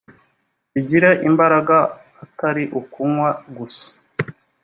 [0.73, 1.75] bigire imbaraga
[2.23, 3.85] atari ukunywa gusa